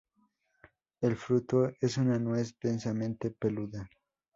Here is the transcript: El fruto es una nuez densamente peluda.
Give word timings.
El 1.01 1.15
fruto 1.15 1.71
es 1.79 1.97
una 1.97 2.17
nuez 2.17 2.57
densamente 2.59 3.29
peluda. 3.29 3.87